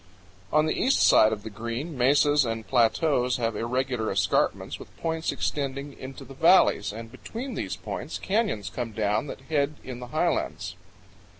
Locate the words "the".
0.65-0.79, 1.43-1.51, 6.25-6.33, 9.99-10.07